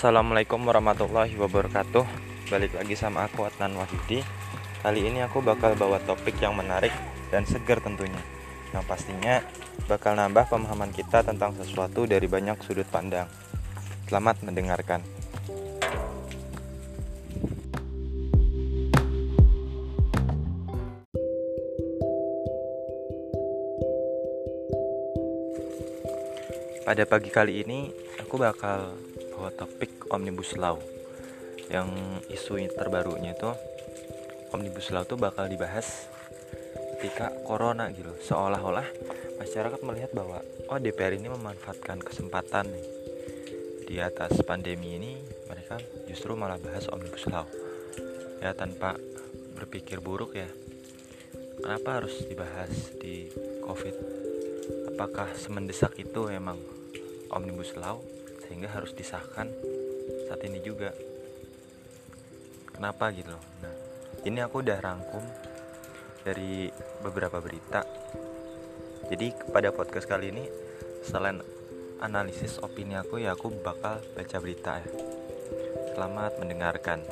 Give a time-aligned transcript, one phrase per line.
[0.00, 2.08] Assalamualaikum warahmatullahi wabarakatuh.
[2.48, 4.24] Balik lagi sama aku Adnan Wahyudi.
[4.80, 6.88] Kali ini aku bakal bawa topik yang menarik
[7.28, 8.16] dan segar tentunya.
[8.72, 9.44] Yang pastinya
[9.84, 13.28] bakal nambah pemahaman kita tentang sesuatu dari banyak sudut pandang.
[14.08, 15.04] Selamat mendengarkan.
[26.88, 28.96] Pada pagi kali ini aku bakal
[29.40, 30.76] bawa topik Omnibus Law.
[31.72, 31.88] Yang
[32.28, 33.48] isu terbarunya itu
[34.52, 36.12] Omnibus Law itu bakal dibahas
[37.00, 38.12] ketika Corona gitu.
[38.20, 38.84] Seolah-olah
[39.40, 42.86] masyarakat melihat bahwa Oh DPR ini memanfaatkan kesempatan nih.
[43.88, 45.16] Di atas pandemi ini
[45.48, 47.48] mereka justru malah bahas Omnibus Law.
[48.44, 49.00] Ya tanpa
[49.56, 50.46] berpikir buruk ya.
[51.64, 53.32] Kenapa harus dibahas di
[53.64, 53.96] COVID?
[54.94, 56.60] Apakah semendesak itu emang
[57.32, 58.19] Omnibus Law
[58.50, 59.46] sehingga harus disahkan
[60.26, 60.90] saat ini juga.
[62.74, 63.44] Kenapa gitu loh?
[63.62, 63.74] Nah
[64.26, 65.22] ini aku udah rangkum
[66.26, 66.66] dari
[66.98, 67.86] beberapa berita.
[69.06, 70.50] Jadi kepada podcast kali ini
[71.06, 71.38] selain
[72.02, 74.90] analisis opini aku ya aku bakal baca berita ya.
[75.94, 77.06] Selamat mendengarkan.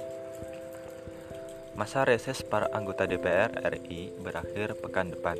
[1.79, 5.39] Masa reses para anggota DPR RI berakhir pekan depan.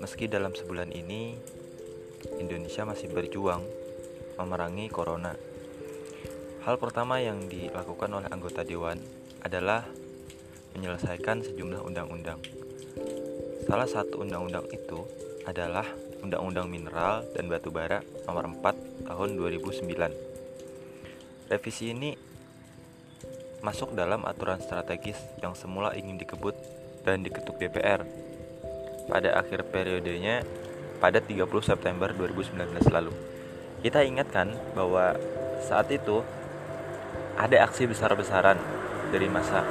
[0.00, 1.36] Meski dalam sebulan ini
[2.40, 3.81] Indonesia masih berjuang
[4.38, 5.34] memerangi corona.
[6.62, 9.02] Hal pertama yang dilakukan oleh anggota dewan
[9.42, 9.82] adalah
[10.78, 12.38] menyelesaikan sejumlah undang-undang.
[13.66, 15.02] Salah satu undang-undang itu
[15.46, 15.86] adalah
[16.22, 17.98] Undang-Undang Mineral dan Batu Bara
[18.30, 21.50] Nomor 4 Tahun 2009.
[21.50, 22.14] Revisi ini
[23.62, 26.54] masuk dalam aturan strategis yang semula ingin dikebut
[27.02, 28.06] dan diketuk DPR
[29.10, 30.46] pada akhir periodenya
[31.02, 33.31] pada 30 September 2019 lalu.
[33.82, 35.18] Kita ingatkan bahwa
[35.58, 36.22] saat itu
[37.34, 38.54] ada aksi besar-besaran
[39.10, 39.66] dari masa,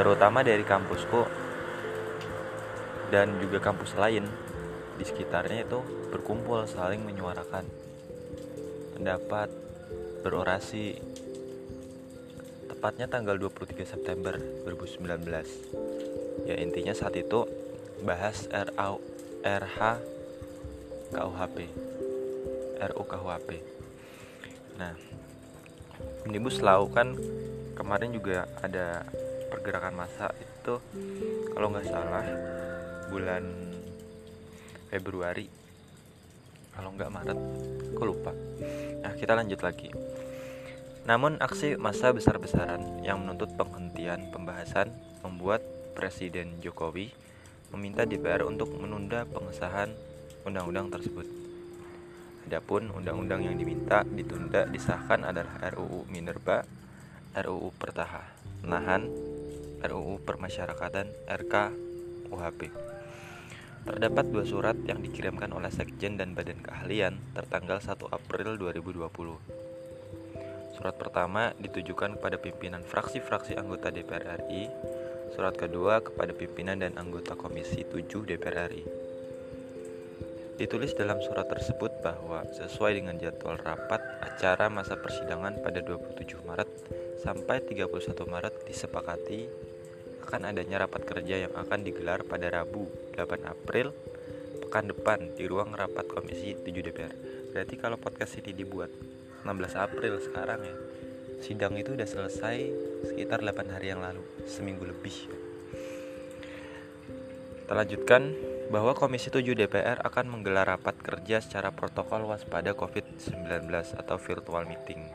[0.00, 1.28] terutama dari kampusku
[3.12, 4.24] dan juga kampus lain
[4.96, 7.68] di sekitarnya itu berkumpul saling menyuarakan
[8.96, 9.52] pendapat,
[10.24, 10.96] berorasi.
[12.72, 16.48] Tepatnya tanggal 23 September 2019.
[16.48, 17.44] Ya intinya saat itu
[18.08, 18.96] bahas RA,
[19.44, 19.78] RH
[21.12, 21.89] KUHP
[22.80, 23.60] RUU.
[24.80, 24.96] Nah,
[26.24, 27.16] Omnibus Law kan
[27.76, 29.04] kemarin juga ada
[29.52, 30.80] pergerakan massa itu
[31.52, 32.24] kalau nggak salah
[33.12, 33.44] bulan
[34.88, 35.48] Februari.
[36.70, 37.38] Kalau nggak Maret
[37.92, 38.32] aku lupa.
[39.04, 39.90] Nah kita lanjut lagi.
[41.04, 44.92] Namun aksi massa besar-besaran yang menuntut penghentian pembahasan
[45.24, 45.64] membuat
[45.96, 47.10] Presiden Jokowi
[47.74, 49.92] meminta DPR untuk menunda pengesahan
[50.46, 51.39] undang-undang tersebut
[52.50, 56.66] Adapun undang-undang yang diminta ditunda disahkan adalah RUU Minerba,
[57.30, 59.06] RUU Pertahanan,
[59.78, 61.54] RUU Permasyarakatan, RK
[62.26, 62.74] UHP.
[63.86, 70.74] Terdapat dua surat yang dikirimkan oleh Sekjen dan Badan Keahlian tertanggal 1 April 2020.
[70.74, 74.66] Surat pertama ditujukan kepada pimpinan fraksi-fraksi anggota DPR RI,
[75.38, 78.99] surat kedua kepada pimpinan dan anggota Komisi 7 DPR RI.
[80.60, 86.68] Ditulis dalam surat tersebut bahwa sesuai dengan jadwal rapat acara masa persidangan pada 27 Maret
[87.16, 87.88] sampai 31
[88.28, 89.48] Maret disepakati
[90.28, 92.84] akan adanya rapat kerja yang akan digelar pada Rabu
[93.16, 93.96] 8 April
[94.60, 97.16] pekan depan di ruang rapat Komisi 7 DPR.
[97.56, 98.92] Berarti kalau podcast ini dibuat
[99.48, 100.76] 16 April sekarang ya,
[101.40, 102.68] sidang itu udah selesai
[103.08, 105.24] sekitar 8 hari yang lalu, seminggu lebih.
[107.64, 108.22] Kita lanjutkan
[108.70, 113.66] bahwa Komisi 7 DPR akan menggelar rapat kerja secara protokol waspada COVID-19
[113.98, 115.10] atau virtual meeting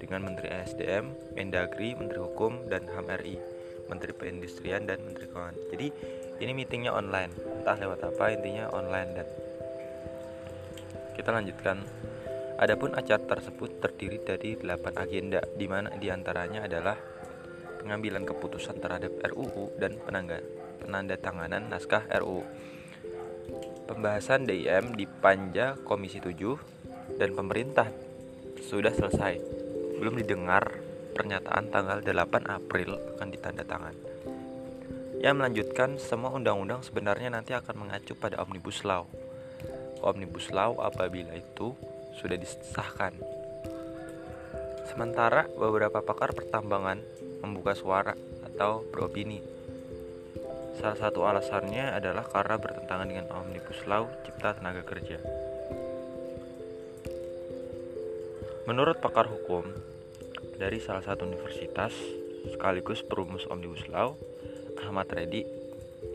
[0.00, 3.36] dengan Menteri SDM, Mendagri, Menteri Hukum, dan HAM RI,
[3.92, 5.56] Menteri Perindustrian, dan Menteri Keuangan.
[5.68, 5.86] Jadi
[6.40, 7.28] ini meetingnya online,
[7.60, 9.26] entah lewat apa intinya online dan
[11.12, 11.84] kita lanjutkan.
[12.56, 16.96] Adapun acara tersebut terdiri dari 8 agenda, di mana di antaranya adalah
[17.84, 19.94] pengambilan keputusan terhadap RUU dan
[20.88, 22.42] penandatanganan naskah RUU
[23.88, 27.88] Pembahasan DIM di Panja Komisi 7 dan pemerintah
[28.60, 29.40] sudah selesai.
[29.96, 30.76] Belum didengar
[31.16, 33.96] pernyataan tanggal 8 April akan ditandatangan.
[35.24, 39.08] Yang melanjutkan semua undang-undang sebenarnya nanti akan mengacu pada Omnibus Law.
[40.04, 41.72] Omnibus Law apabila itu
[42.20, 43.16] sudah disahkan.
[44.84, 47.00] Sementara beberapa pakar pertambangan
[47.40, 48.12] membuka suara
[48.44, 49.56] atau beropini
[50.78, 52.54] Salah satu alasannya adalah karena
[52.88, 55.20] bertentangan dengan Omnibus Law Cipta Tenaga Kerja.
[58.64, 59.68] Menurut pakar hukum,
[60.56, 61.92] dari salah satu universitas
[62.48, 64.16] sekaligus perumus Omnibus Law,
[64.80, 65.44] Ahmad Reddy,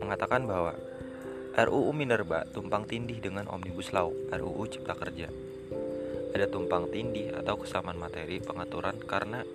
[0.02, 0.74] mengatakan bahwa
[1.54, 5.30] RUU Minerba tumpang tindih dengan Omnibus Law, RUU Cipta Kerja.
[6.34, 9.46] Ada tumpang tindih atau kesamaan materi pengaturan karena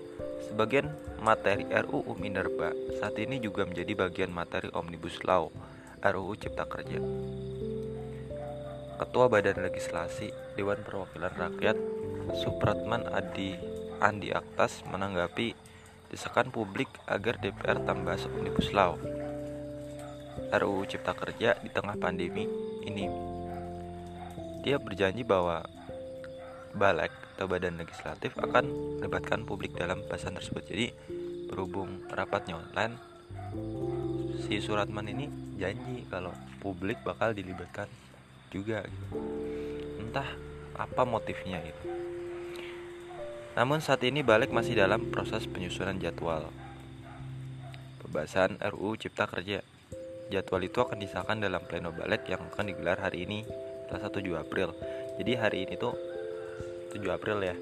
[0.47, 0.87] sebagian
[1.19, 5.51] materi RUU Minerba saat ini juga menjadi bagian materi Omnibus Law,
[5.99, 6.99] RUU Cipta Kerja.
[8.99, 11.77] Ketua Badan Legislasi Dewan Perwakilan Rakyat
[12.39, 13.55] Supratman Adi
[13.99, 15.55] Andi Aktas menanggapi
[16.11, 18.99] desakan publik agar DPR tambah Omnibus Law
[20.49, 22.47] RUU Cipta Kerja di tengah pandemi
[22.87, 23.05] ini.
[24.65, 25.63] Dia berjanji bahwa
[26.73, 30.63] Balek atau Badan Legislatif akan melibatkan publik dalam bahasan tersebut.
[30.67, 30.87] Jadi
[31.49, 32.99] berhubung rapatnya online,
[34.45, 35.25] si Suratman ini
[35.57, 37.89] janji kalau publik bakal dilibatkan
[38.53, 38.85] juga.
[39.97, 40.29] Entah
[40.77, 41.85] apa motifnya itu.
[43.57, 46.47] Namun saat ini balik masih dalam proses penyusunan jadwal
[48.09, 49.61] pembahasan RUU Cipta Kerja.
[50.33, 53.45] Jadwal itu akan disahkan dalam pleno balik yang akan digelar hari ini,
[53.85, 54.73] Selasa 7 April.
[55.21, 55.93] Jadi hari ini tuh
[56.89, 57.53] 7 April ya.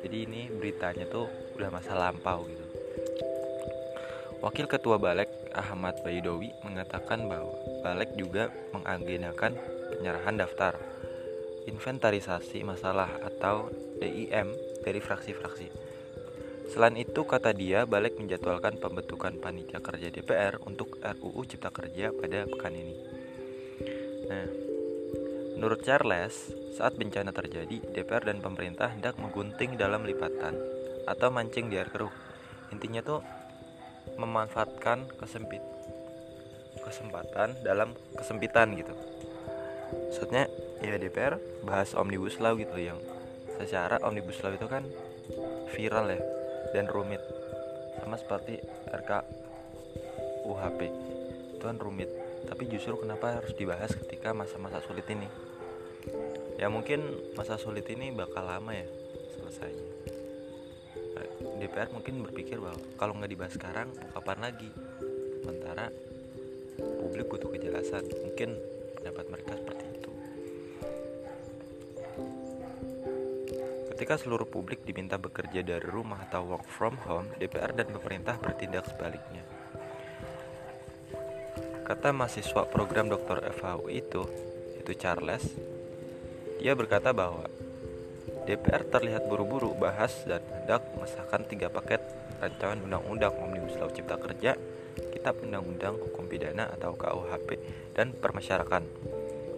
[0.00, 1.28] Jadi ini beritanya tuh
[1.60, 2.64] udah masa lampau gitu.
[4.40, 5.25] Wakil Ketua Balek
[5.56, 9.56] Ahmad Baidowi mengatakan bahwa Balek juga mengagendakan
[9.96, 10.76] penyerahan daftar
[11.66, 14.54] inventarisasi masalah atau DIM
[14.86, 15.68] dari fraksi-fraksi.
[16.66, 22.42] Selain itu, kata dia, balik menjadwalkan pembentukan panitia kerja DPR untuk RUU Cipta Kerja pada
[22.46, 22.94] pekan ini.
[24.26, 24.46] Nah,
[25.54, 30.58] menurut Charles, saat bencana terjadi, DPR dan pemerintah hendak menggunting dalam lipatan
[31.06, 32.10] atau mancing di air keruh.
[32.74, 33.22] Intinya tuh
[34.16, 35.62] memanfaatkan kesempit
[36.86, 38.94] kesempatan dalam kesempitan gitu.
[39.90, 40.46] Maksudnya
[40.78, 43.02] ya DPR bahas omnibus law gitu yang
[43.58, 44.86] secara omnibus law itu kan
[45.74, 46.20] viral ya
[46.70, 47.18] dan rumit.
[47.98, 48.62] Sama seperti
[48.94, 49.10] RK
[50.46, 50.80] UHP
[51.58, 52.10] itu kan rumit.
[52.46, 55.26] Tapi justru kenapa harus dibahas ketika masa-masa sulit ini?
[56.54, 57.02] Ya mungkin
[57.34, 58.86] masa sulit ini bakal lama ya
[59.34, 59.95] selesainya
[61.56, 64.70] DPR mungkin berpikir bahwa kalau nggak dibahas sekarang kapan lagi
[65.42, 65.88] sementara
[66.76, 68.56] publik butuh kejelasan mungkin
[69.00, 70.10] pendapat mereka seperti itu
[73.96, 78.84] Ketika seluruh publik diminta bekerja dari rumah atau work from home, DPR dan pemerintah bertindak
[78.92, 79.40] sebaliknya.
[81.80, 83.40] Kata mahasiswa program Dr.
[83.56, 84.28] FHU itu,
[84.76, 85.48] itu Charles,
[86.60, 87.48] dia berkata bahwa
[88.46, 91.98] DPR terlihat buru-buru bahas dan hendak mengesahkan tiga paket
[92.38, 94.54] rancangan undang-undang Omnibus Law Cipta Kerja,
[95.10, 97.58] Kitab Undang-Undang Hukum Pidana atau KUHP,
[97.98, 98.82] dan Permasyarakat.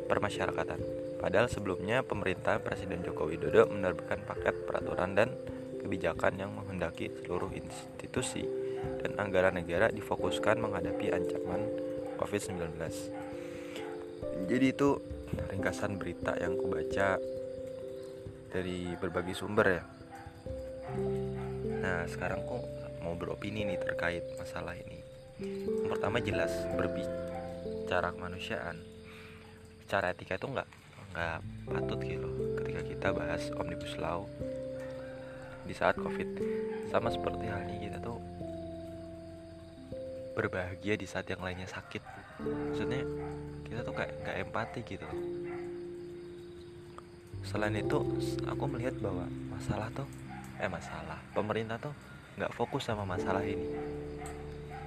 [0.08, 0.80] Permasyarakatan.
[1.20, 5.36] Padahal sebelumnya pemerintah Presiden Joko Widodo menerbitkan paket peraturan dan
[5.84, 8.46] kebijakan yang menghendaki seluruh institusi
[9.04, 11.60] dan anggaran negara difokuskan menghadapi ancaman
[12.16, 12.72] COVID-19.
[14.48, 14.96] Jadi itu
[15.52, 17.20] ringkasan berita yang kubaca
[18.48, 19.82] dari berbagai sumber ya.
[21.78, 22.64] Nah sekarang kok
[23.04, 25.00] mau beropini nih terkait masalah ini.
[25.40, 28.76] Yang pertama jelas berbicara kemanusiaan.
[29.88, 30.68] Cara etika itu enggak
[31.08, 31.40] nggak
[31.72, 32.28] patut gitu
[32.60, 34.28] ketika kita bahas omnibus law
[35.64, 36.28] di saat covid
[36.92, 38.20] sama seperti halnya kita tuh
[40.36, 42.00] berbahagia di saat yang lainnya sakit
[42.38, 43.02] maksudnya
[43.66, 45.08] kita tuh kayak nggak empati gitu
[47.46, 47.98] selain itu
[48.46, 50.08] aku melihat bahwa masalah tuh
[50.58, 51.94] eh masalah pemerintah tuh
[52.38, 53.66] nggak fokus sama masalah ini.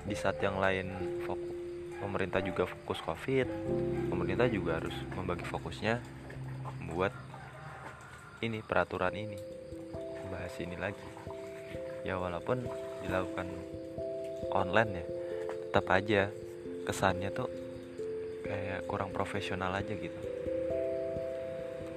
[0.08, 1.52] Di saat yang lain fokus
[2.02, 3.46] pemerintah juga fokus covid
[4.10, 6.02] pemerintah juga harus membagi fokusnya
[6.82, 7.14] membuat
[8.42, 9.38] ini peraturan ini
[10.34, 11.08] bahas ini lagi.
[12.02, 12.66] Ya walaupun
[13.06, 13.48] dilakukan
[14.50, 15.06] online ya
[15.70, 16.22] tetap aja
[16.84, 17.48] kesannya tuh
[18.44, 20.31] kayak kurang profesional aja gitu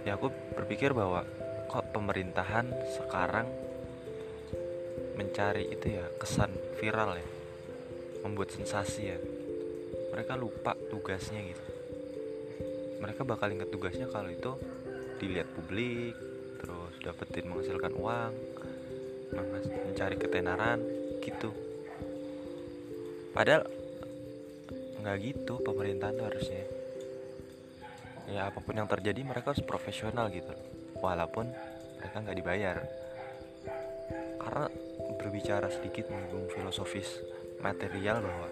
[0.05, 1.25] ya aku berpikir bahwa
[1.69, 3.49] kok pemerintahan sekarang
[5.17, 7.29] mencari itu ya kesan viral ya
[8.25, 9.19] membuat sensasi ya.
[10.15, 11.65] Mereka lupa tugasnya gitu.
[13.03, 14.57] Mereka bakal ingat tugasnya kalau itu
[15.21, 16.17] dilihat publik
[16.61, 18.33] terus dapetin menghasilkan uang
[19.91, 20.81] mencari ketenaran
[21.21, 21.53] gitu.
[23.35, 23.67] Padahal
[25.05, 26.65] nggak gitu pemerintahan harusnya
[28.29, 30.53] ya apa pun yang terjadi mereka harus profesional gitu.
[31.01, 31.51] Walaupun
[32.01, 32.77] mereka nggak dibayar.
[34.41, 34.69] Karena
[35.21, 37.25] berbicara sedikit menyinggung filosofis
[37.65, 38.49] material bahwa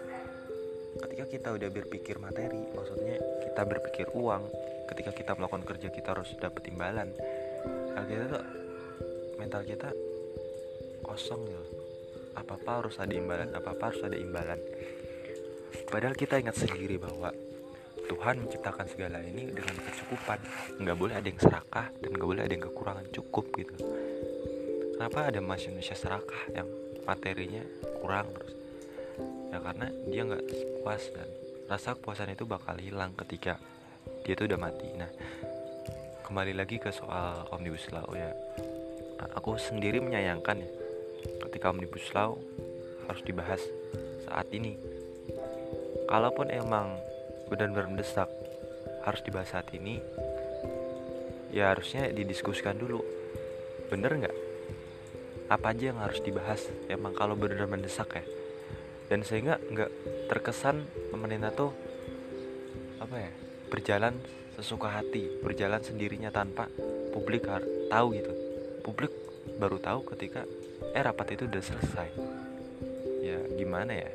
[1.05, 4.45] ketika kita udah berpikir materi maksudnya kita berpikir uang
[4.89, 7.09] ketika kita melakukan kerja kita harus dapat imbalan.
[7.93, 8.45] Nah kita tuh
[9.37, 9.89] mental kita
[11.05, 11.65] kosong gitu.
[12.33, 14.57] Apa apa harus ada imbalan apa apa harus ada imbalan.
[15.89, 17.29] Padahal kita ingat sendiri bahwa
[18.13, 20.37] Tuhan menciptakan segala ini dengan kecukupan.
[20.77, 23.73] Nggak boleh ada yang serakah dan nggak boleh ada yang kekurangan cukup gitu.
[24.93, 26.69] Kenapa ada manusia serakah yang
[27.09, 27.65] materinya
[27.97, 28.53] kurang terus?
[29.49, 30.43] Ya karena dia nggak
[30.85, 31.29] puas dan
[31.65, 33.57] rasa kepuasan itu bakal hilang ketika
[34.21, 34.93] dia tuh udah mati.
[34.93, 35.09] Nah
[36.21, 38.29] kembali lagi ke soal omnibus law ya.
[39.41, 40.69] Aku sendiri menyayangkan ya
[41.49, 42.37] ketika omnibus law
[43.09, 43.61] harus dibahas
[44.29, 44.77] saat ini.
[46.05, 46.93] Kalaupun emang
[47.53, 48.25] benar-benar mendesak.
[49.05, 50.01] Harus dibahas saat ini.
[51.53, 53.05] Ya harusnya didiskusikan dulu.
[53.93, 54.37] Bener nggak?
[55.53, 56.65] Apa aja yang harus dibahas?
[56.89, 58.25] Emang kalau benar-benar mendesak ya?
[59.05, 59.91] Dan sehingga nggak
[60.33, 61.69] terkesan pemerintah tuh
[62.97, 63.31] apa ya
[63.69, 64.15] berjalan
[64.55, 66.65] sesuka hati berjalan sendirinya tanpa
[67.13, 67.45] publik
[67.93, 68.33] tahu gitu.
[68.81, 69.13] Publik
[69.61, 70.49] baru tahu ketika
[70.97, 72.09] eh rapat itu udah selesai.
[73.21, 74.09] Ya gimana ya?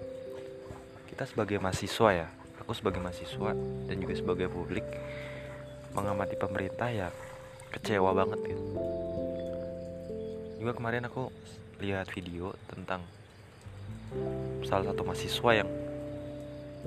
[1.07, 2.28] Kita sebagai mahasiswa ya
[2.68, 3.56] aku sebagai mahasiswa
[3.88, 4.84] dan juga sebagai publik
[5.96, 7.08] mengamati pemerintah ya
[7.72, 8.64] kecewa banget gitu.
[10.60, 11.32] Juga kemarin aku
[11.80, 13.00] lihat video tentang
[14.68, 15.70] salah satu mahasiswa yang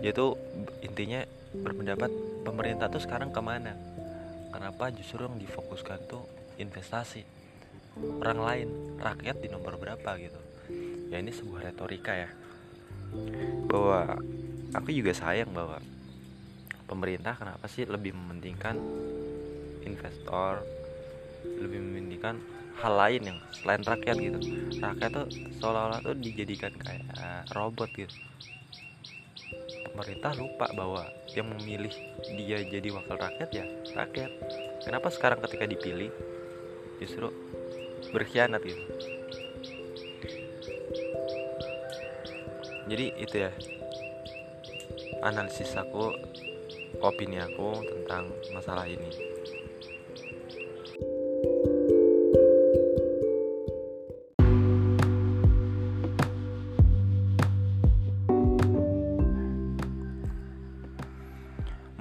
[0.06, 0.38] dia tuh
[0.86, 2.14] intinya berpendapat
[2.46, 3.74] pemerintah tuh sekarang ke mana?
[4.54, 6.30] Kenapa justru yang difokuskan tuh
[6.62, 7.26] investasi?
[8.22, 8.70] Orang lain
[9.02, 10.38] rakyat di nomor berapa gitu?
[11.10, 12.30] Ya ini sebuah retorika ya
[13.66, 14.22] bahwa
[14.72, 15.80] aku juga sayang bahwa
[16.88, 18.76] pemerintah kenapa sih lebih mementingkan
[19.88, 20.64] investor
[21.58, 22.38] lebih mementingkan
[22.82, 24.40] hal lain yang selain rakyat gitu.
[24.80, 25.28] Rakyat tuh
[25.60, 27.06] seolah-olah tuh dijadikan kayak
[27.54, 28.14] robot gitu.
[29.92, 31.04] Pemerintah lupa bahwa
[31.36, 31.92] yang memilih
[32.40, 33.66] dia jadi wakil rakyat ya
[33.98, 34.32] rakyat.
[34.82, 36.10] Kenapa sekarang ketika dipilih
[36.98, 37.30] justru
[38.16, 38.82] berkhianat gitu?
[42.90, 43.52] Jadi itu ya
[45.22, 46.10] analisis aku
[47.02, 49.10] opini aku tentang masalah ini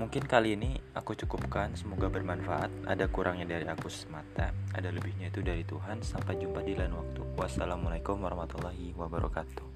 [0.00, 2.82] Mungkin kali ini aku cukupkan, semoga bermanfaat.
[2.82, 6.02] Ada kurangnya dari aku semata, ada lebihnya itu dari Tuhan.
[6.02, 7.22] Sampai jumpa di lain waktu.
[7.38, 9.69] Wassalamualaikum warahmatullahi wabarakatuh.